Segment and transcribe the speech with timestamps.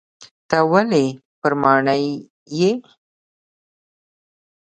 [0.49, 1.05] ته ولي
[1.41, 2.03] پر ماڼي
[2.57, 2.71] یې؟